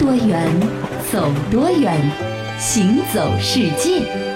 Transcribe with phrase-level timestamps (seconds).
[0.00, 0.48] 多远，
[1.12, 1.94] 走多远，
[2.58, 4.29] 行走世界。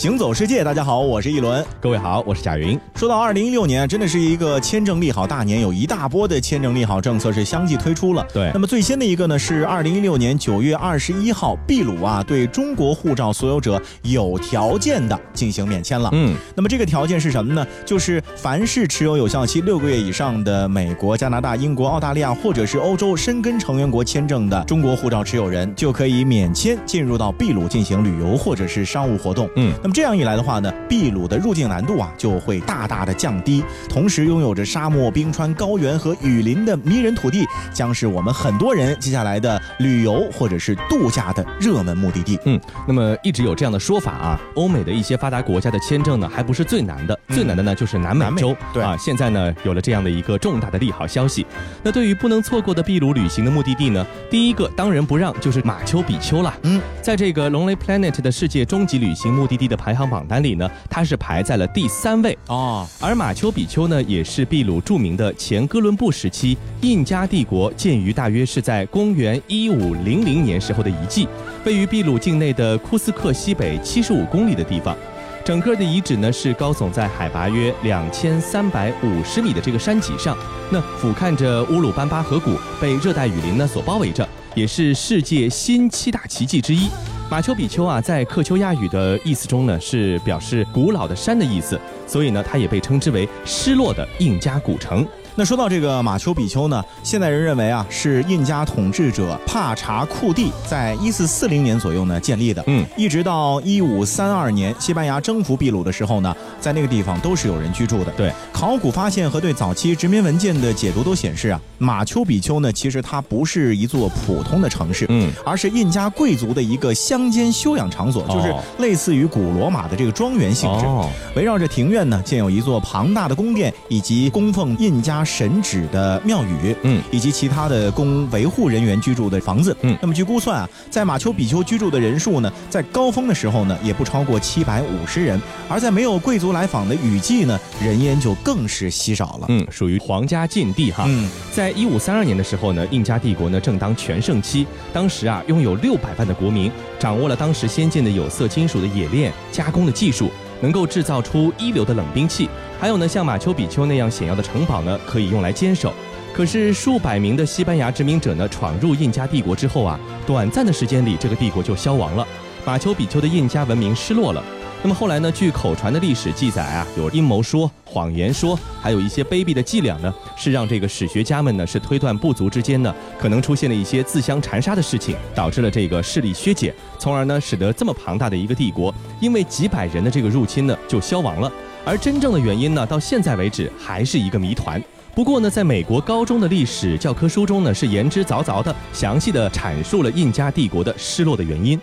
[0.00, 1.62] 行走世界，大家好，我是一轮。
[1.78, 2.80] 各位好，我是贾云。
[2.94, 8.26] 说到二零一六年，真的是一个签证利好大年，有一大波的签证利好政策是相继推出了。
[8.32, 16.08] 对，那么最新的一个呢是二零一六年九月二十一号，秘鲁啊对中国护照所有者有条件的进行免签了。
[16.14, 17.66] 嗯，那么这个条件是什么呢？
[17.84, 29.46] 就是凡是持有有效期六个月以上的美国、加拿大、英国、澳大利亚或者是欧洲申根成员国签证的中国护照持有人，就可以免签进入到秘鲁进行旅游或者是商务活动。
[29.56, 42.38] 嗯，那么这样一来的话呢，秘鲁的入境难度啊就会大大的降低，同时拥有着沙漠、冰川、高原和雨林的迷人土地，将是我们很多人接下来的旅游或者是度假的热门目的地。
[42.44, 48.56] 嗯，那么一直有这样的说法啊，欧美的一些发达国家的签证呢，还不是最难的，最难的呢就是南美洲。
[48.72, 51.46] 对啊，现在呢有了这样的一个重大的利好消息。
[51.82, 56.54] 那对于不能错过的秘鲁旅行的目的地呢，第一个当仁不让就是马丘比丘了。
[56.62, 60.20] 嗯，在这个 Lonely Planet 的世界终极旅行目的地的排行榜。
[60.28, 62.86] 单里呢，它是排在了第三位哦。
[63.00, 71.26] 而马丘比丘呢，也是秘鲁著名的前哥伦布时期印加帝国建于大约是在公元一五零零年时候的遗迹，
[71.64, 74.94] 位于秘鲁境内的库斯克西北七十五公里的地方。
[75.42, 80.36] 整个的遗址呢是高耸在海拔约两千三百五十米的这个山脊上，
[80.70, 86.88] 那俯瞰着乌鲁班巴河谷，被热带雨林呢所包围着，也是世界新七大奇迹之一。
[87.30, 95.06] 马丘比丘啊，在克丘亚语的意思中呢，是表示古老的山的意思，所以呢，它也被称之为失落的印加古城。
[95.36, 102.62] 那说到这个马丘比丘呢，现代人认为啊，是印加统治者帕查库蒂在一四四零年左右呢建立的。
[102.66, 108.10] 嗯，一直到一五三二年西班牙征服秘鲁的时候呢，在那个地方都是有人居住的。
[108.12, 120.84] 对，考古发现和对早期殖民文件的解读都显示啊，马丘比丘呢，其实它不是一座普通的城市，嗯，而是印加贵族的一个乡间休养场所，就是类似于古罗马的这个庄园性质。
[120.84, 125.19] 哦，围绕着庭院呢，建有一座庞大的宫殿，以及供奉印加。
[125.24, 141.04] 神祇的庙宇，嗯，以及其他的供维护人员居住的房子，嗯，那么据估算啊，在马丘比丘居住的人数呢，在高峰的时候呢，也不超过七百五十人，而在没有贵族来访的雨季呢，人烟就更是稀少了，嗯，属于皇家禁地哈。
[141.06, 150.30] 嗯，在一五三二年的时候呢，印加帝国呢正当全盛期，当时啊拥有六百万的国民，掌握了当时先进的有色金属的冶炼加工的技术，
[150.60, 152.48] 能够制造出一流的冷兵器。
[152.78, 155.92] 还有呢，像马丘比丘那样险要的城堡呢，可以用来坚守。
[156.32, 162.26] 可是数百名的西班牙殖民者呢，闯入印加帝国之后啊，短暂的时间里，这个帝国就消亡了，
[162.64, 164.42] 马丘比丘的印加文明失落了。
[164.82, 181.52] 那么后来呢，据口传的历史记载啊，有阴谋说、谎言说，还有一些卑鄙的伎俩呢，是让这个史学家们呢，是推断部族之间呢，可能出现了一些自相残杀的事情，导致了这个势力削减，从而呢，使得这么庞大的一个帝国，因为几百人的这个入侵呢，就消亡了。
[181.84, 184.82] 而真正的原因呢，到现在为止还是一个谜团。
[185.14, 191.78] 不过呢，在美国高中的历史教科书中呢，是言之凿凿的、详细的阐述了印加帝国的失落的原因。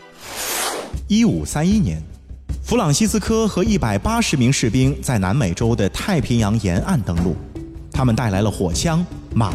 [1.08, 2.02] 一五三一年，
[2.68, 7.34] 弗朗西斯科和一百八十名士兵在南美洲的太平洋沿岸登陆，
[7.94, 9.54] 他们带来了火枪、马，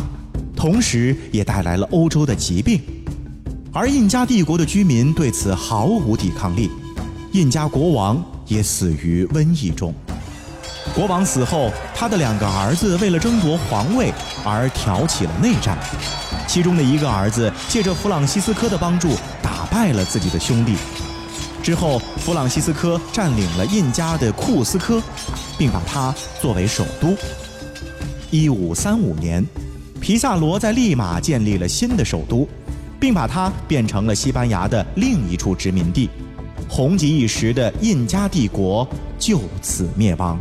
[0.57, 2.81] 同时也带来了欧洲的疾病，
[3.71, 6.71] 而印加帝国的居民对此毫无抵抗力，
[7.33, 9.93] 印加国王也死于瘟疫中。
[10.95, 14.11] 国王死后，他的两个儿子为了争夺皇位
[14.43, 15.77] 而挑起了内战，
[16.49, 19.11] 其中的一个儿子借着弗朗西斯科的帮助
[19.43, 20.77] 打败了自己的兄弟。
[21.63, 25.01] 之后，弗朗西斯科占领了印加的库斯科，
[25.57, 27.15] 并把它作为首都。
[28.31, 29.47] 一五三五年，
[30.01, 32.49] 皮萨罗在利马建立了新的首都，
[32.99, 36.11] 并把它变成了西班牙的另一处殖民地。
[36.69, 38.87] 红极一时的印加帝国
[39.19, 40.41] 就此灭亡。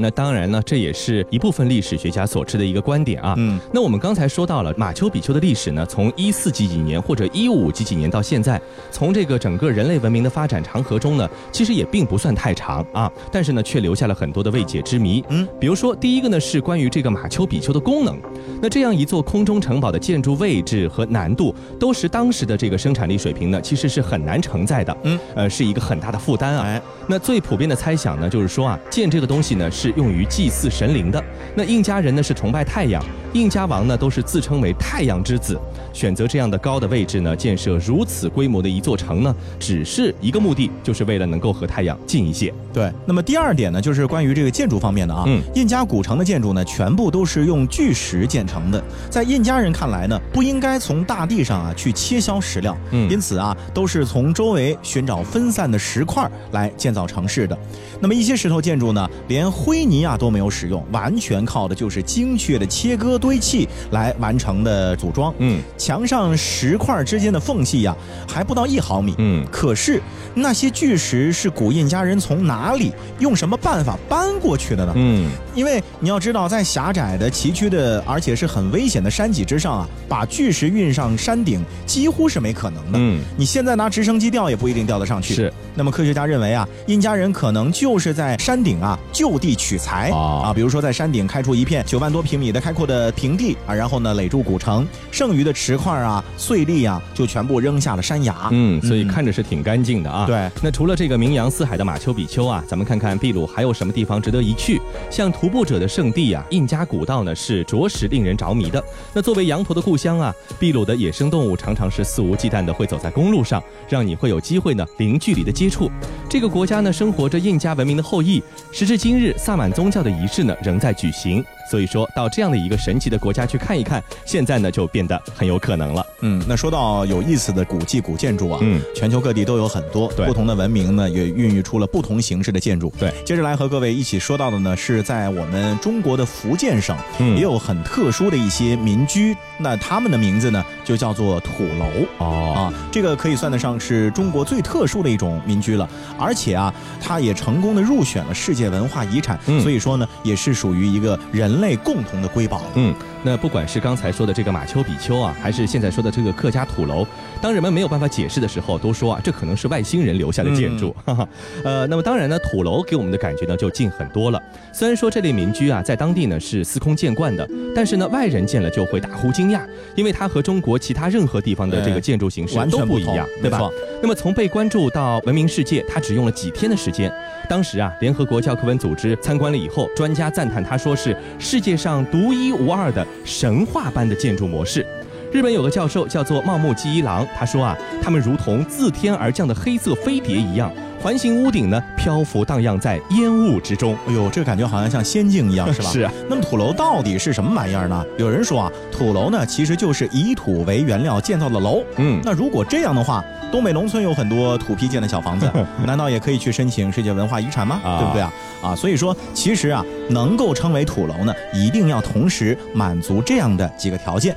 [0.00, 3.34] 那当然呢，这也是一部分历史学家所持的一个观点啊。
[3.36, 8.60] 嗯，那我们刚才说到了马丘比丘的历史呢，从一四几几年或者一五几几年到现在，
[8.90, 15.22] 从这个整个人类文明的发展长河中呢，其实也并不算太长啊，但是呢，却留下了很多的未解之谜。
[15.28, 18.18] 嗯，比如说第一个呢，是关于这个马丘比丘的功能。
[18.62, 24.96] 那这样一座空中城堡的建筑位置和难度，都是当时的这个生产力水平呢，其实是很难承载的。
[25.02, 26.62] 嗯，呃，是一个很大的负担啊。
[26.64, 29.89] 哎，那最普遍的猜想呢，就是说啊，建这个东西呢是。
[29.90, 31.22] 是用于祭祀神灵的。
[31.54, 33.02] 那印加人呢是崇拜太阳，
[33.32, 35.58] 印加王呢都是自称为太阳之子。
[35.92, 42.52] 选择这样的高的位置呢，建设如此规模的一座城呢，只是一个目的，就是为了能够和太阳近一些。
[42.72, 45.24] 对，那么第二点呢，就是关于这个建筑方面的啊。
[45.26, 48.82] 嗯印加古城的建筑呢，全部都是用巨石建成的。
[49.10, 57.58] 在印加人看来呢，不应该从大地上啊去切削石料，嗯因此啊，都是从周围寻找分散的石块来建造城市的。
[58.00, 65.32] 那么一些石头建筑呢，连灰泥啊都没有使用，完全靠的就是精确的切割堆砌来完成的组装。
[65.38, 67.96] 嗯墙上石块之间的缝隙呀、
[68.28, 69.14] 还不到一毫米。
[69.18, 70.00] 嗯，可是
[70.34, 74.92] 那些巨石是古印加人从哪里用什么办法搬过去的呢？
[74.96, 82.98] 嗯，因为你要知道，在狭窄的崎岖的，而且是很危险的山脊之上啊，把巨石运上山顶几乎是没可能的。
[82.98, 85.34] 嗯，你现在拿直升机吊也不一定吊得上去。
[85.34, 85.52] 是。
[85.74, 98.48] 那么科学家认为啊，印加人可能就是在山顶啊就地取材、哦啊，比如说在山顶开出一片九万多平米的开阔的平地啊，然后呢垒筑古城，剩余的石块啊、碎粒啊就全部扔下了山崖。
[98.52, 100.24] 嗯，所以看着是挺干净的啊。
[100.26, 104.80] 对那除了这个名扬四海的马丘比丘啊，咱们看看秘鲁还有什么地方值得一去？
[105.10, 108.82] 像徒步者的圣地啊，印加古道呢是着实令人着迷的。
[109.12, 115.90] 那作为羊驼的故乡啊，秘鲁的野生动物常常是肆无忌惮的会走在公路上，让你会有机会呢零距离的接触。
[116.28, 118.42] 这个国家呢生活着印加文明的后裔，
[118.72, 121.44] 时至今日，萨满宗教的仪式呢仍在举行。
[121.70, 126.04] 所以说到这样的一个神奇的国家去看一看，现在呢就变得很有可能了。
[126.22, 132.92] 嗯，那说到有意思的古迹、古建筑啊，嗯，全球各地都有很多不同的文明呢，也孕育出了不同形式的建筑。
[132.98, 137.36] 对，接着来和各位一起说到的呢，是在我们中国的福建省，嗯。
[137.36, 141.86] 也有很特殊的一些民居，那他们的名字呢就叫做土楼。
[142.18, 142.52] 哦。
[142.56, 145.88] 啊，这个可以算得上是中国最特殊的一种民居了，
[146.18, 149.62] 而且啊，它也成功的入选了世界文化遗产，嗯。
[149.62, 152.62] 所以说呢，也是属于一个人类共同的瑰宝。
[152.74, 157.06] 嗯，那不管是刚才说的这个马丘比丘啊，还是现在说的这个客家土楼，
[157.40, 160.94] 当人们没有办法解释的时候，都说啊，这可能是外星人留下的建筑。
[161.04, 161.28] 哈哈，
[161.62, 164.40] 呃，那么当然呢，土楼给我们的感觉呢就近很多了。
[164.72, 169.60] 虽然说这类民居啊，在当地呢是司空见惯的，但是呢，外人见了就会大呼惊讶，
[169.94, 173.68] 因为它和中国其他任何地方的这个建筑形式完全不一样，对吧？
[174.00, 177.12] 那么从被关注到闻名世界，它只用了几天的时间。
[177.48, 184.86] 当时啊，联合国教科文组织参观了以后，专家赞叹它说是世界上独一无二的神话般的建筑模式。
[185.32, 190.72] 日本有个教授叫做茂木纪一郎，他说啊，他们如同自天而降的黑色飞碟一样，
[191.02, 193.96] 环形屋顶呢漂浮荡漾在烟雾之中。
[194.06, 195.90] 哎呦，这感觉好像像仙境一样， 是吧？
[195.90, 196.12] 是啊。
[196.28, 198.04] 那么土楼到底是什么玩意儿呢？
[198.18, 201.82] 有人说啊，土楼呢其实就是以土为原料建造的楼。
[201.96, 205.50] 嗯，那如果这样的话，东北农村有很多土坯建的小房子，
[205.86, 207.80] 难道也可以去申请世界文化遗产吗？
[207.82, 208.32] 啊对不对啊？
[208.62, 214.36] 啊，所以说其实啊，能够称为土楼呢，一定要同时满足这样的几个条件。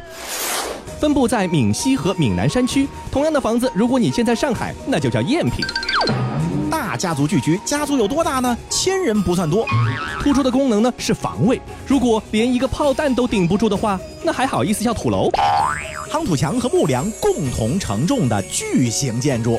[0.99, 2.87] 分布在闽西和闽南山区。
[3.11, 5.65] 同样的房子，如果你建在上海，那就叫赝品。
[6.93, 8.55] 大家族聚居，家族有多大呢？
[8.69, 9.65] 千人不算多。
[10.21, 15.27] 突出的功能呢是防卫，如果连一个炮弹都顶不住的话，那还好意思叫土楼？
[16.11, 19.57] 夯土墙和木梁共同承重的巨型建筑。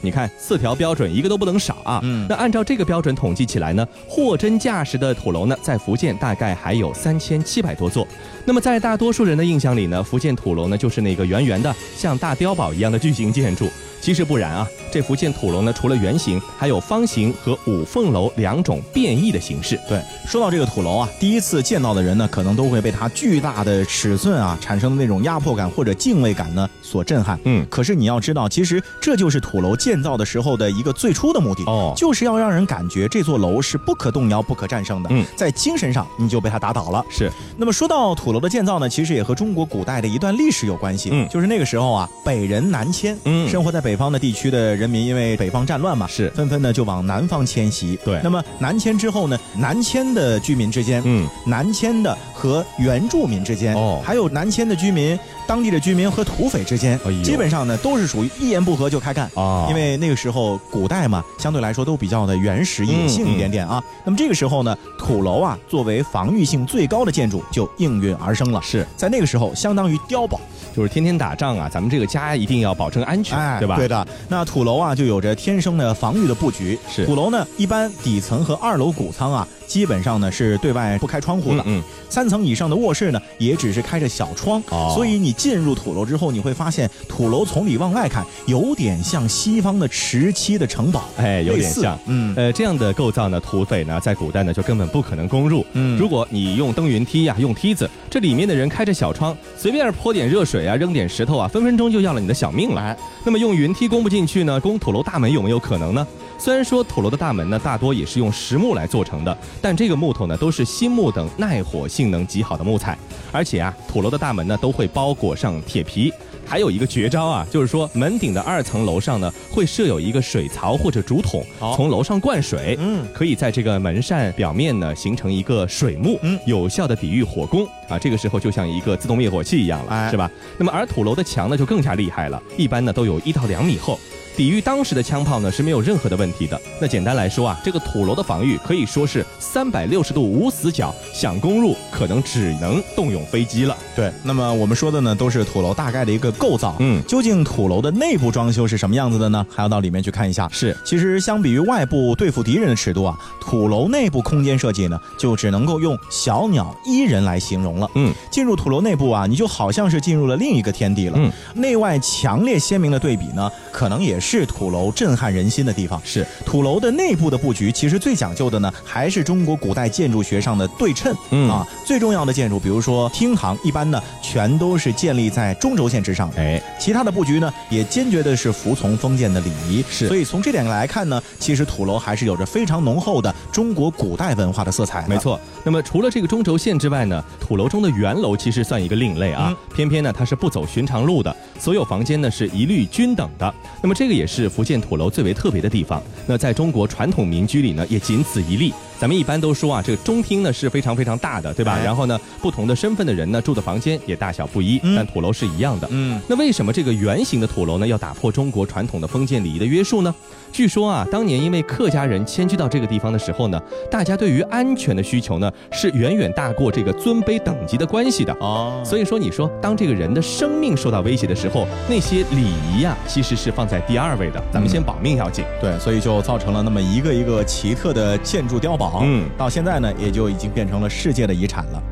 [0.00, 2.00] 你看四条标准，一个都不能少啊。
[2.02, 8.04] 嗯那按照这个标准统计起来呢，货真价实的土楼呢，在福建大概还有三千七百多座。
[8.46, 13.68] 那么在大多数人的印象里呢，福建土楼呢就是那个圆圆的，像大碉堡一样的巨型建筑。
[14.00, 19.76] 其实不然啊，这福建土楼呢，除了圆形，还有方形和五凤楼两种变异的形式。
[19.88, 27.36] 对，说到这个土楼啊，第一次见到的人呢，可能都会被它巨大的尺寸啊产生的那种压迫感或者敬畏感呢所震撼。
[27.46, 35.08] 嗯可是你要知道，其实这就是土楼建造的时候的一个最初的目的哦就是要让人感觉这座楼是不可动摇、不可战胜的。
[35.10, 37.04] 嗯在精神上你就被它打倒了。
[37.10, 41.10] 是，那么说到土楼的建造呢，其实也和中国古代的一段历史有关系。
[41.12, 41.28] 嗯。
[41.28, 43.48] 就是那个时候啊，北人南迁，嗯。
[43.48, 46.28] 生活在北方的地区的人民，因为北方战乱嘛，是。
[46.30, 47.98] 纷纷呢就往南方迁徙。
[48.04, 48.20] 对。
[48.22, 54.00] 那么南迁之后呢，南迁的居民之间，嗯，南迁的和原住民之间，哦。
[54.04, 59.30] 还有南迁的居民、当地的居民和土匪之间，哎基本上呢都是属于一言不合就开干。
[59.34, 59.66] 啊。
[59.68, 63.82] 因为那个时候古代嘛，相对来说都比较的原始野性一点点啊。
[64.04, 68.60] 那么这个时候呢，土楼啊作为防御性最高的建筑就应运而生了。
[68.62, 70.40] 是，在那个时候，相当于碉堡，
[70.74, 73.76] 就是天天打仗啊，咱们这个家一定要保证安全，哎，对吧？
[73.76, 74.06] 对的。
[74.28, 76.78] 那土楼啊，就有着天生的防御的布局。
[76.90, 81.62] 是土楼呢，一般底层和二楼谷仓啊，基本上呢是对外不开窗户的。
[81.66, 84.62] 嗯，三层以上的卧室呢，也只是开着小窗。
[84.70, 91.98] 哦所以你进入土楼之后，你会发现土楼从里往外看，有点像西方的石砌的城堡，哎，有点像。
[92.06, 95.64] 嗯，呃，这样的构造呢，土匪呢，在古代呢就根本不可能攻入。
[95.72, 102.76] 嗯如果你用登云梯呀、用梯子，这里面的人开着小窗，随便泼点热水啊，扔点石头啊，分分钟就要了你的小命了。
[102.80, 106.06] 来，那么用云梯攻不进去呢，攻土楼大门有没有可能呢？
[106.38, 112.96] 虽然说土楼的大门呢，大多也是用实木来做成的，但这个木头呢，都是新木等耐火性能极好的木材，
[113.32, 116.12] 而且啊，土楼的大门呢，都会包裹上铁皮。
[116.48, 127.98] 还有一个绝招啊，就是说门顶的二层楼上呢，会设有一个水槽或者竹筒，哦从楼上灌水，嗯可以在这个门扇表面呢形成一个水幕，嗯有效的抵御火攻啊。
[127.98, 130.30] 这个时候就像一个自动灭火器一样了，哎是吧？
[130.56, 133.98] 那么而土楼的墙呢就更加厉害了，一般呢都有一到两米厚。
[134.36, 136.60] 抵御当时的枪炮呢是没有任何的问题的。
[136.78, 143.74] 那简单来说啊，这个土楼的防御可以说是三百六十度无死角，想攻入可能只能动用飞机了。
[143.94, 146.76] 对，那么我们说的呢，都是土楼大概的一个构造。
[146.80, 149.46] 嗯究竟土楼的内部装修是什么样子的呢？
[149.48, 150.46] 还要到里面去看一下。
[150.52, 157.90] 是，其实相比于外部对付敌人的尺度啊，土楼内部空间设计呢，就只能够用小鸟依人来形容了。
[157.94, 161.14] 嗯，进入土楼内部啊，你就好像是进入了另一个天地了。
[161.16, 166.00] 嗯，内外强烈鲜明的对比呢，可能也是土楼震撼人心的地方。
[166.04, 171.14] 是，土楼的内部的布局，其实最讲究的呢，还是中国古代建筑学上的对称。
[171.30, 176.40] 嗯啊，最重要的建筑，比如说厅堂，一般呢全都是建立在中轴线之上的。
[176.40, 179.84] 哎，其他的布局呢，也坚决的是服从封建的礼仪。
[179.90, 185.08] 是所以从这点来看呢，其实土楼还是有着非常浓厚的中国古代文化的色彩的。
[185.08, 185.38] 没，错。
[185.64, 193.54] 那么除了这个中轴线之外呢，土楼中的圆楼其实算一个另类啊，嗯偏偏呢它是不走寻常路的，所有房间呢是一律均等的。
[193.82, 196.02] 那么这个也是福建土楼最为特别的地方。
[196.26, 198.72] 那在中国传统民居里呢，也仅此一例。
[198.98, 201.72] 咱们一般都说啊，这个中厅呢是非常非常大的，对吧？
[201.74, 205.86] 哎然后呢，不同的身份的人呢住的房间也大小不一，嗯但土楼是一样的。
[205.90, 210.14] 嗯，那为什么这个圆形的土楼呢要打破中国传统的封建礼仪的约束呢？
[210.52, 213.60] 据说啊，当年因为客家人迁居到这个地方的时候呢，
[213.90, 218.32] 大家对于安全的需求呢是远远大过这个尊卑等级的关系的。
[218.40, 224.42] 哦，所以说，你说当这个人的生命受到威胁的时候，那些礼仪呀、其实是放在第二位的。
[224.50, 225.44] 咱们先保命要紧。
[225.60, 228.85] 对，所以就造成了那么一个一个奇特的建筑碉堡。
[229.02, 231.82] 嗯到现在呢，也就已经变成了世界的遗产了。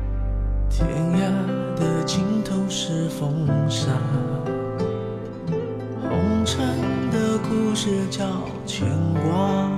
[0.69, 3.91] 天涯的尽头是风沙，
[6.01, 6.65] 红尘
[7.11, 8.25] 的故事叫
[8.65, 8.87] 牵
[9.23, 9.69] 挂。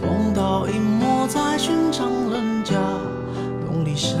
[0.00, 2.74] 风刀隐没在寻常人家，
[3.66, 4.16] 东篱下，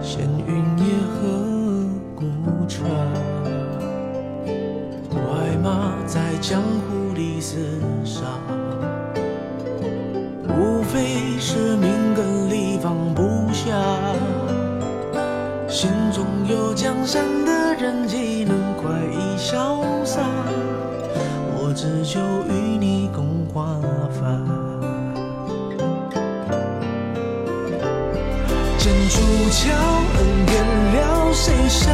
[0.00, 2.24] 闲云野鹤孤
[2.68, 2.90] 船。
[5.10, 7.56] 快马在江湖里厮
[8.04, 8.22] 杀。
[16.86, 20.22] 江山的人岂能快意潇洒？
[21.58, 23.76] 我只求与你共华
[24.12, 24.30] 发。
[28.78, 29.72] 剑出鞘，
[30.14, 30.54] 恩怨
[30.94, 31.90] 了，谁笑？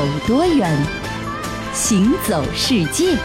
[0.00, 0.74] 走多远，
[1.74, 3.18] 行走世界。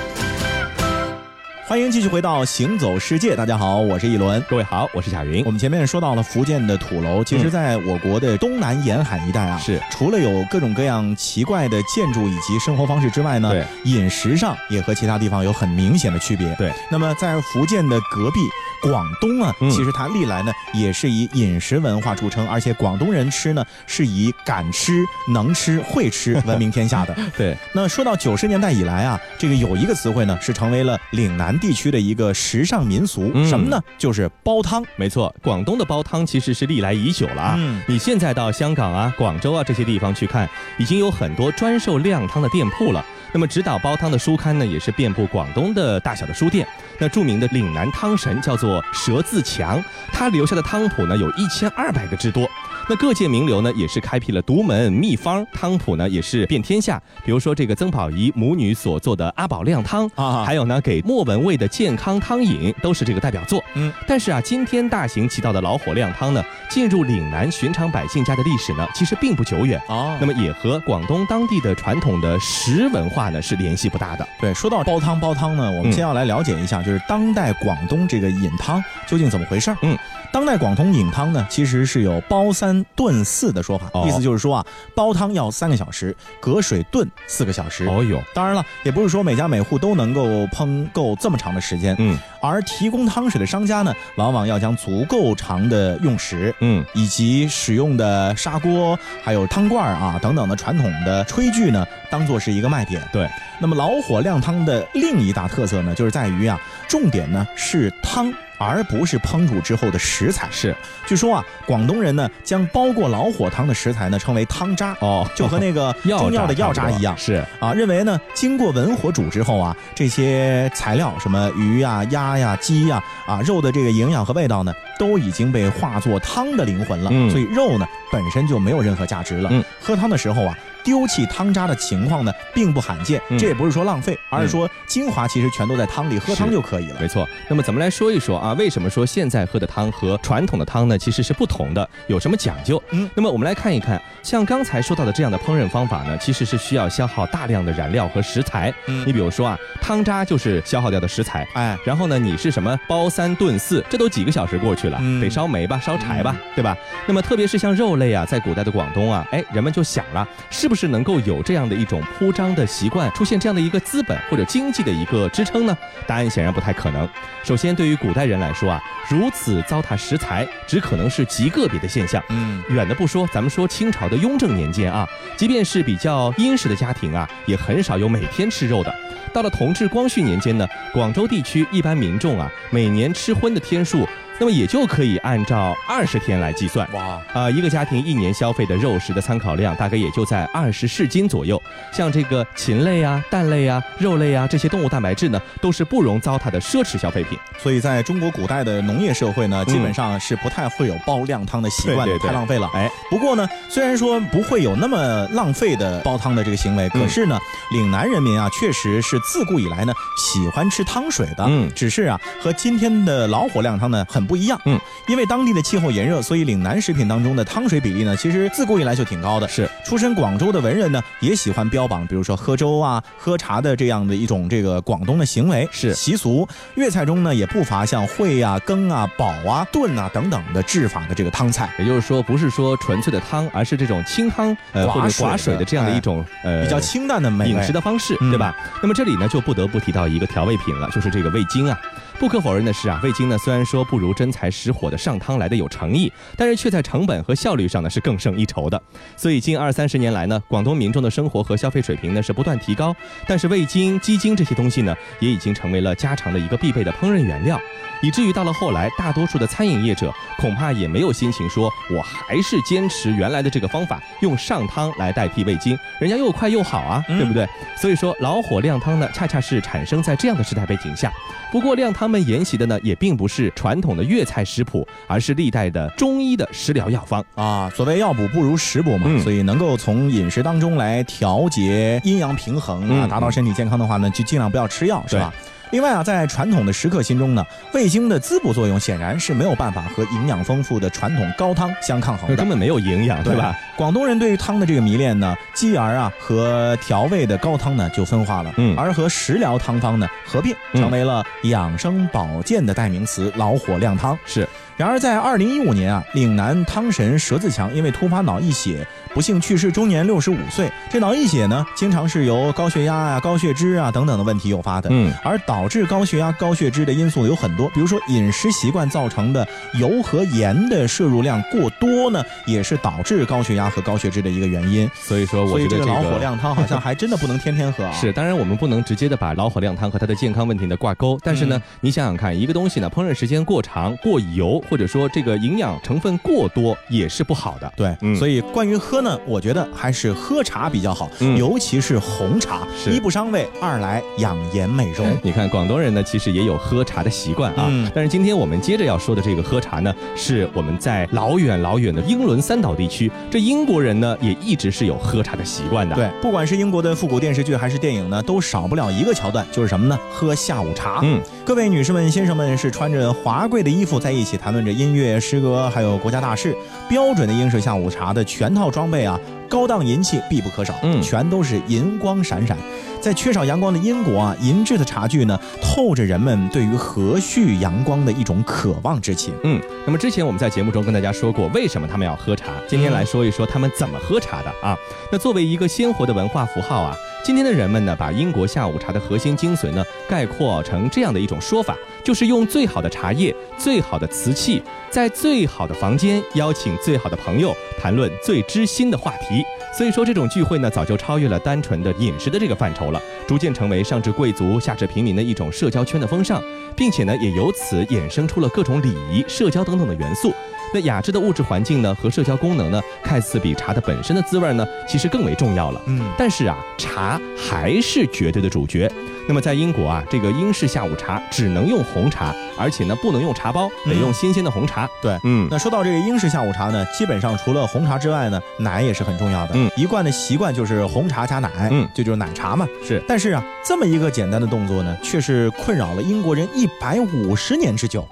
[1.67, 4.39] 欢迎继续回到《行走世界》，大家好，我是一轮。
[4.47, 5.49] 各位好，我是贾云我。
[5.49, 16.53] 们前面说到了福建的土楼，其实在我国的东南沿海一带啊，是除了有各种各样奇怪的建筑以及生活方式之外呢，对饮食上也和其他地方有很明显的区别。
[16.53, 18.39] 对，那么在福建的隔壁
[18.83, 27.15] 广东啊，嗯其实它历来呢也是以饮食文化著称，而且广东人吃呢是以敢吃、能吃、会吃闻名天下的。
[27.35, 33.81] 对，那说到九十年代以来啊，这个有一个词汇呢是成为了岭南地区的一个时尚民俗，嗯什么呢？
[33.97, 34.83] 就是煲汤。
[34.95, 37.55] 没错，广东的煲汤其实是历来已久了啊。
[37.57, 43.03] 嗯你现在到香港啊、广州啊这些地方去看，已经有很多专售靓汤的店铺了。
[43.33, 46.65] 那么指导煲汤的书刊呢，也是遍布广东的大小的书店。
[46.97, 49.83] 那著名的岭南汤神叫做佘自强，
[50.13, 52.49] 他留下的汤谱呢有一千二百个之多。
[52.87, 57.01] 那各界名流呢，也是开辟了独门秘方，汤谱呢也是遍天下。
[57.23, 63.63] 比如说这个曾宝仪母女所做的阿宝靓汤，啊还有呢给莫文蔚的健康汤饮，都是这个代表作。
[63.73, 69.81] 嗯，但是啊，今天大行其道的老火靓汤呢，进入岭南寻常百姓家的历史呢，其实并不久远。
[69.87, 74.27] 啊那么也和广东当地的传统的食文化呢是联系不大的。
[74.39, 79.77] 对，说到煲汤，煲汤呢，我们嗯先要来了解一下，就是当代广东这个饮汤究竟怎么回事儿。
[79.81, 79.97] 嗯，
[80.35, 87.87] 当代广通饮汤呢，其实是有煲三炖四的说法，哦意思就是说啊，煲汤要三个小时，隔水炖四个小时。
[87.87, 96.53] 哦哟，当然了，也不是说每家每户都能够烹够这么长的时间，嗯而提供汤水的商家呢，往往要将足够长的用时。
[96.59, 103.01] 嗯，以及使用的砂锅，还有汤罐儿啊等等的传统的炊具呢，当做是一个卖点。
[103.13, 103.25] 对，
[103.57, 108.33] 那么老火靓汤的另一大特色呢，就是在于啊，重点呢是汤。
[108.57, 110.47] 而不是烹煮之后的食材。
[110.51, 117.17] 是据说啊，广东人呢将煲过老火汤的食材呢称为汤渣，哦，就和那个 中药的药渣一样。
[117.17, 127.09] 是啊，认为呢，经过文火煮之后啊，这些材料什么鱼呀、鸭呀、鸡呀啊肉的这个营养和味道呢，都已经被化作汤的灵魂了。
[127.13, 129.49] 嗯所以肉呢本身就没有任何价值了。
[129.51, 133.21] 嗯喝汤的时候啊，丢弃汤渣的情况呢并不罕见。
[133.29, 136.97] 嗯这也不是说浪费，而是说精华其实全都在汤里，喝汤就可以了。
[137.01, 137.27] 没错。
[137.49, 142.81] 那么咱们来说一说啊，为什么说现在喝的汤和传统的汤呢，其实是不同的，有什么讲究？
[142.91, 148.73] 嗯那么我们来看一看，像刚才说到的这样的烹饪方法呢，其实是需要消耗大量的燃料和食材。
[148.87, 151.47] 嗯你比如说啊，汤渣就是消耗掉的食材。
[151.53, 156.77] 哎，然后呢，你是什么煲三炖四，这都几个小时过去了，嗯得烧煤吧，烧柴吧，对吧？
[157.07, 165.77] 那么特别是像肉类啊，在古代的广东啊，哎，人们就想了，是不是能够有这样的一种铺张的习惯，出现这样的一个资本或者经济的一个支撑呢？
[166.05, 167.07] 答案显然不太可能。
[167.43, 172.21] 首先，对于古代人来说啊，如此糟蹋食材，只可能是极个别的现象。
[172.29, 178.93] 嗯远的不说，咱们说清朝的雍正年间啊，即便是比较殷实的家庭啊，也很少有每天吃肉的。
[179.33, 184.07] 到了同治、光绪年间呢，广州地区一般民众啊，每年吃荤的天数，
[184.39, 186.87] 那么也就可以按照二十天来计算。
[186.93, 191.61] 哇，啊、一个家庭一年消费的肉食的参考量大概也就在二十市斤左右。
[191.91, 197.37] 像这个禽类啊、蛋类啊、肉类啊这些动物蛋白质呢，都是不容糟蹋的奢侈消费品。
[197.57, 202.69] 所以在中国古代的农业社会呢，基本上是不太会有煲靓汤的习惯，嗯对对对太浪费了。
[202.73, 207.39] 哎，不过呢，虽然说不会有那么浪费的煲汤的这个行为，可是呢，
[207.71, 211.45] 岭南人民啊，确实是自古以来呢喜欢吃汤水的。
[211.47, 214.59] 嗯只是啊，和今天的老火靓汤呢很不一样。
[214.65, 219.47] 嗯，因为当地的气候炎热，所以岭南食品当中的汤水比例呢，其实自古以来就挺高的。
[219.47, 226.47] 是出身广州的文人呢，也喜欢标榜，比如说喝粥啊、 喝茶的这样的一种这个广东的行为是习俗。
[226.75, 231.73] 粤菜中呢，也不乏像烩啊、羹啊、煲啊、炖啊等等的制法的这个汤菜。
[231.77, 238.55] 也就是说，不是说纯粹的汤，而是这种清汤呃寡寡水的这样的一种呃比较清淡的美饮食的方式，嗯对吧？
[238.81, 241.77] 那么这里呢，就不得不提到一个调味品了，就是这个味精啊。
[242.17, 248.81] 不可否认的是啊，味精呢虽然说不如真材实火的上汤来的有诚意，但是却在成本和效率上呢是更胜一筹的。
[249.17, 252.95] 所以近二三十年来呢，广东民众的生活和消费水平呢是不断提高，
[253.27, 257.59] 但是味精、鸡精这些东西呢，也已经成为了家常的一个必备的烹饪原料。
[258.01, 267.47] 以至于到了后来，大多数的餐饮业者恐怕也没有心情说，我还是坚持原来的这个方法，用上汤来代替味精，人家又快又好啊，嗯对不对？
[267.75, 271.11] 所以说，老火靓汤呢，恰恰是产生在这样的时代背景下。
[271.51, 277.23] 不过，靓汤们沿袭的呢，也并不是传统的粤菜食谱，而是历代的中医的食疗药方。
[277.35, 285.33] 啊，所谓药补不如食补嘛，嗯所以能够从饮食当中来调节阴阳平衡啊，嗯达到身体健康的话呢，就尽量不要吃药，是吧？
[285.71, 293.55] 另外啊，在传统的食客心中呢，味精的滋补作用显然是没有办法和营养丰富的传统高汤相抗衡的，根本没有营养，对吧？？
[293.75, 304.17] 广东人对于汤的这个迷恋呢，继而啊和调味的高汤呢就分化了，嗯而和食疗汤方呢合并，嗯成为了养生保健的代名词——老火靓汤。
[304.25, 310.69] 是，然而，在二零一五年啊，岭南汤神佘自强因为突发脑溢血不幸去世，终年六十五岁。
[310.89, 314.89] 这脑溢血呢，经常是由高血压啊、高血脂啊等等的问题诱发的。
[314.91, 319.47] 嗯，而导致高血压、高血脂的因素有很多，比如说饮食习惯造成的
[319.79, 324.89] 油和盐的摄入量过多呢，也是导致高血压和高血脂的一个原因。
[324.93, 327.91] 所以说我觉得这个老火靓汤好像还真的不能天天喝啊。
[327.95, 337.71] 是，当然我们不能直接的把老火靓汤和它的健康问题呢挂钩，但是呢，嗯你想想看，一个东西呢，烹饪时间过长、过油，或者说这个营养成分过多，也是不好的。
[337.75, 345.05] 对，嗯所以关于喝呢，我觉得还是喝茶比较好，嗯尤其是红茶，一不伤胃，二来养颜美容。
[345.21, 347.65] 你看，广东人呢，其实也有喝茶的习惯啊。
[347.69, 359.97] 嗯但是今天我们接着要说的这个喝茶呢，是我们在老远老远的英伦三岛地区，这英国人呢也一直是有喝茶的习惯的。，对，不管是英国的复古电视剧还是电影呢，都少不了一个桥段，就是什么呢？
[360.11, 360.99] 喝下午茶。
[361.03, 366.55] 嗯，各位女士们、先生们是穿着华贵的衣服在一起谈论着音乐、诗歌，还有国家大事。
[366.87, 372.57] 标准的英式下午茶的全套装备啊，高档银器必不可少，嗯全都是银光闪闪。
[373.01, 379.33] 在缺少阳光的英国啊，银质的茶具呢，透着人们对于和煦阳光的一种渴望之情。
[379.43, 382.53] 嗯，那么之前我们在节目中跟大家说过，为什么他们要喝茶？
[382.67, 384.75] 今天来说一说他们怎么喝茶的啊。
[385.11, 394.61] 那作为一个鲜活的文化符号啊，今天的人们呢，把英国下午茶的核心精髓呢，概括成这样的一种说法，就是用最好的茶叶、最好的瓷器，
[394.91, 399.43] 在最好的房间邀请最好的朋友，谈论最知心的话题。
[399.75, 406.39] 所以说，这种聚会呢，早就超越了单纯的饮食的这个范畴了，逐渐成为上至贵族、下至平民的一种社交圈的风尚。
[406.75, 410.31] 并且呢，也由此衍生出了各种礼仪、社交等等的元素。
[410.75, 415.81] 那雅致的物质环境呢和社交功能呢，看似比茶的本身的滋味呢，其实更为重要了。
[415.85, 418.91] 嗯，但是啊，茶还是绝对的主角。
[419.25, 424.85] 那么在英国啊，这个英式下午茶只能用红茶，而且呢不能用茶包，得嗯用新鲜的红茶。
[425.01, 425.17] 对。
[425.23, 429.53] 嗯，那说到这个英式下午茶呢，基本上除了红茶之外呢，奶也是很重要的。
[429.53, 432.67] 嗯一贯的习惯就是红茶加奶，嗯这就是奶茶嘛。
[432.85, 438.05] 是但是啊，这么一个简单的动作呢，却是困扰了英国人一百五十年之久。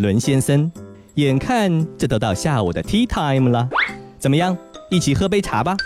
[0.00, 0.72] 伦先生，
[1.16, 3.68] 眼看这都到下午的 tea time 了，
[4.18, 4.56] 怎么样，
[4.88, 5.76] 一起喝杯茶吧？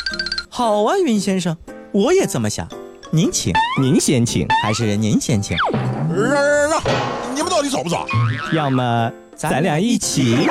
[0.48, 1.56] 好啊，云先生，
[1.90, 2.64] 我也这么想。
[3.10, 5.56] 您请，您先请，还是您先请？
[6.14, 6.80] 让让让！
[7.34, 8.06] 你们到底走不走？
[8.52, 10.48] 要么咱俩一起。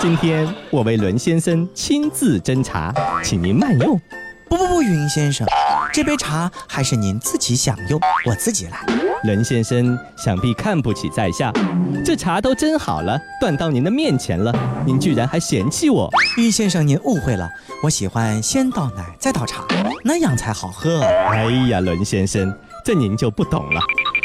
[0.00, 4.00] 今天我为伦先生亲自斟茶，请您慢用。
[4.48, 5.44] 不不不，云先生，
[5.92, 8.86] 这杯茶还是您自己享用，我自己来。
[9.24, 11.52] 伦先生想必看不起在下，
[12.04, 14.52] 这茶都斟好了，端到您的面前了，
[14.84, 16.10] 您居然还嫌弃我？
[16.36, 17.48] 于先生，您误会了，
[17.84, 19.64] 我喜欢先倒奶再倒茶，
[20.02, 21.00] 那样才好喝。
[21.02, 22.52] 哎呀，伦先生，
[22.84, 23.80] 这您就不懂了，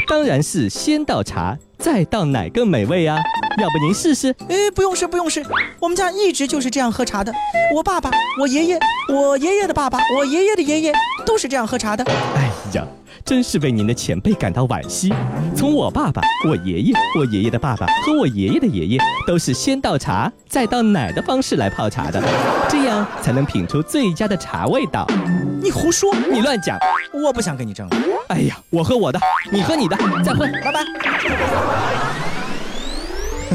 [0.08, 3.18] 当然是先倒茶再倒奶更美味啊！
[3.60, 4.34] 要不您试试？
[4.48, 5.44] 哎，不用试，不用试，
[5.78, 7.32] 我们家一直就是这样喝茶的。
[7.72, 8.78] 我爸爸、我爷爷、
[9.12, 10.92] 我爷爷的爸爸、我爷爷的爷爷
[11.24, 12.04] 都是这样喝茶的。
[12.34, 12.84] 哎呀，
[13.28, 15.12] 真是为您的前辈感到惋惜。
[15.54, 22.22] 从我爸爸、我爷爷、我爷爷的爸爸和我爷爷的爷爷，都是先倒茶再倒奶的方式来泡茶的，
[22.70, 25.06] 这样才能品出最佳的茶味道。
[25.62, 26.78] 你胡说，你乱讲！
[27.12, 27.96] 我不想跟你争了，
[28.28, 29.20] 哎呀，我喝我的，
[29.52, 30.50] 你喝你的，再会。
[30.64, 32.27] 拜拜。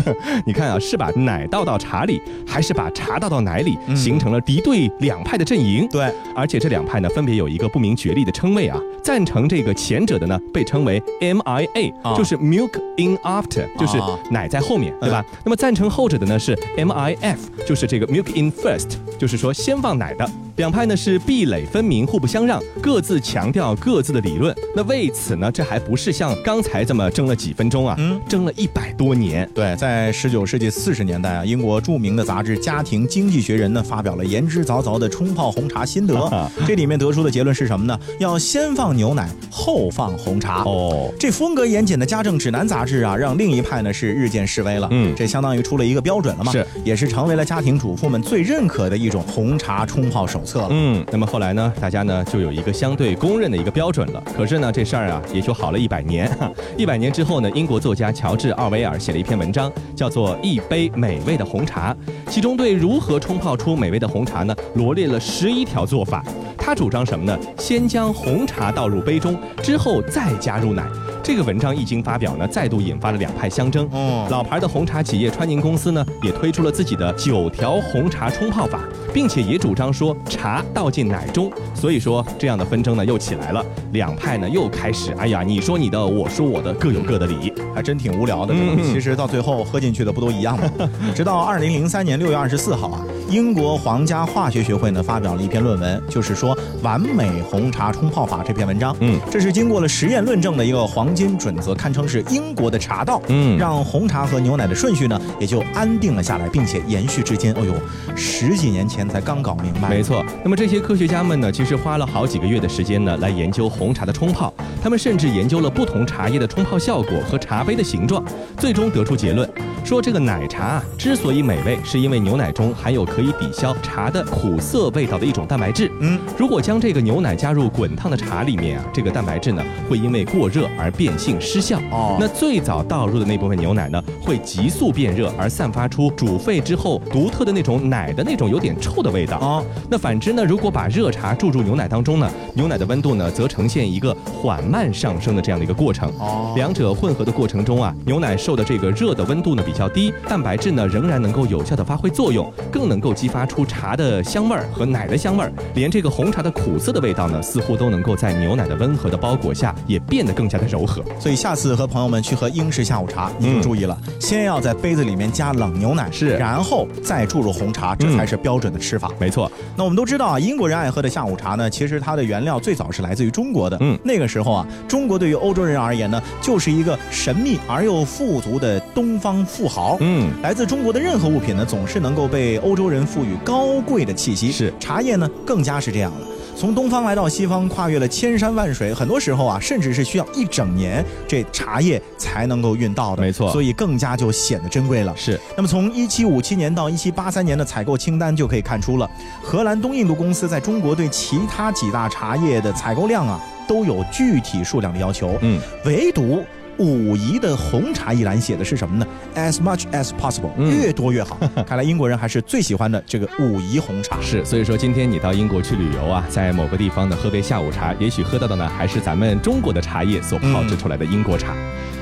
[0.46, 5.88] 你看啊，是把奶倒到茶里，还是把茶倒到奶里，嗯形成了敌对两派的阵营。
[5.90, 8.80] 对，而且这两派呢，分别有一个不明觉厉的称谓啊。
[9.04, 15.24] 赞成这个前者的呢，被称为 MIA，、啊就是 Milk in After，就是啊奶在后面，对吧？
[15.44, 20.30] 那么赞成后者的呢是 MIF，就是这个 Milk in First，就是说先放奶的。
[20.58, 24.54] 两派呢是壁垒分明，互不相让，各自强调各自的理论。
[24.76, 29.50] 那为此呢，这还不是像刚才这么争了几分钟啊，嗯争了一百多年。
[29.56, 36.52] 对，在十九世纪四十年代啊，英国著名的杂志《家庭经济学人》呢发表了言之凿凿的冲泡红茶心得。
[36.68, 37.98] 这里面得出的结论是什么呢？
[38.20, 40.64] 要先放牛奶，后放红茶。
[40.66, 44.88] 哦，这风格严谨的家政指南杂志啊，让另一派呢是日渐式微了。
[44.92, 50.68] 嗯这相当于出了一个标准了嘛，是，也是成为了家庭主妇们最认可的一种红茶冲泡手册了。
[50.72, 54.22] 嗯，那么后来呢，大家呢就有一个相对公认的一个标准了。
[54.36, 56.30] 可是呢，这事儿啊也就好了一百年。
[56.76, 61.94] 一百年之后呢，英国作家乔治·奥威尔写了一篇文章，叫做《一杯美味的红茶》，
[62.28, 66.24] 其中对如何冲泡出美味的红茶呢，罗列了十一条做法。
[66.58, 67.38] 他主张什么呢？
[67.58, 70.84] 先将红茶倒入杯中，之后再加入奶。
[71.24, 73.88] 这个文章一经发表呢，再度引发了两派相争。
[73.94, 78.82] 哦老牌的红茶企业川宁公司呢，也推出了自己的九条红茶冲泡法，
[79.14, 81.50] 并且也主张说茶倒进奶中。
[81.74, 87.54] 所以说这样的纷争呢又起来了，两派呢又开始，哎呀，你说你的，我说我的，各有各的理。
[87.74, 90.70] 还真挺无聊的，其实到最后喝进去的不都一样吗？
[91.16, 98.96] 直到二零零三年六月二十四号啊，英国皇家化学学会呢发表了一篇论文，就是说完美红茶冲泡法这篇文章。
[99.00, 103.22] 嗯，这是经过了实验论证的一个黄金准则，堪称是英国的茶道。
[103.28, 107.54] 嗯让红茶和牛奶的顺序呢也就安定了下来，并且延续至今。
[107.54, 107.74] 哦呦，
[108.16, 109.90] 十几年前才刚搞明白。
[109.90, 114.54] 没错，那么这些科学家们呢，其实花了好几个月的时间呢，来研究红茶的冲泡。
[114.82, 118.24] 他们甚至研究了不同茶叶的冲泡效果和茶杯的形状，
[118.58, 119.50] 最终得出结论，
[119.84, 125.92] 说这个奶茶啊之所以美味，是因为牛奶中含有可以抵消茶的苦涩味道的一种蛋白质。
[126.00, 131.78] 嗯，如果将这个牛奶加入滚烫的茶里面啊，这个蛋白质呢会因为过热而变性失效。
[131.92, 139.38] 哦那最早倒入的那部分牛奶呢，会急速变热而散发出煮沸之后独特的那种奶的那种有点臭的味道。
[139.40, 146.10] 哦，那反之呢，如果把热茶注入牛奶当中呢，牛奶的温度呢则呈现一个缓慢上升的这样的一个过程。
[146.20, 161.04] 哦两者混合的过程中啊，牛奶受的这个热的温度呢比较低，蛋白质呢仍然能够有效的发挥作用，更能够激发出茶的香味儿和奶的香味儿，连这个红茶的苦涩的味道呢，似乎都能够在牛奶的温和的包裹下也变得更加的柔和。
[161.20, 169.12] 所以下次和朋友们去喝英式下午茶，你就注意了，先要在杯子里面加冷牛奶，是然后再注入红茶，这嗯才是标准的吃法。
[169.20, 173.78] 没错，那我们都知道啊，英国人爱喝的下午茶呢，其实它的原料最早是来自于中国的。
[173.82, 179.98] 嗯那个时候啊，中国对于欧洲人而言呢，就是一个神秘而又富足的东方富豪。
[180.00, 180.32] 嗯。
[180.42, 184.52] 来自中国的任何物品呢，总是能够被欧洲人赋予高贵的气息。
[184.52, 186.28] 是茶叶呢，更加是这样了。
[186.56, 193.24] 从东方来到西方，跨越了千山万水，很多时候啊，甚至是需要一整年，这茶叶才能够运到的。
[193.24, 195.12] 没错所以更加就显得珍贵了。
[195.18, 199.10] 是，那么从一七五七年到一七八三年的采购清单就可以看出了，
[199.42, 205.36] 荷兰东印度公司在中国对其他几大茶叶的采购量啊都有具体数量的要求。
[205.42, 206.44] 嗯，唯独
[206.78, 209.06] 武夷的红茶一栏写的是什么呢
[209.36, 211.38] ？As much as possible，、嗯越多越好。
[211.68, 214.20] 看来英国人还是最喜欢的这个武夷红茶。
[214.22, 221.54] 是，所以说今天你到英国去旅游啊，在某个地方呢喝杯下午茶，也许喝到的呢还是咱们中国的茶叶所泡制出来的英国茶。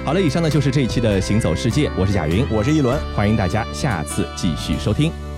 [0.03, 2.99] 好了，以上呢就是这一期的行走世界，我是贾云，我是一轮。
[3.15, 5.30] 欢迎大家下次继续收听。